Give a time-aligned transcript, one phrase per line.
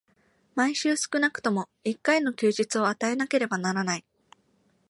[0.55, 4.05] 毎週少くとも一回の休日を与えなければならない。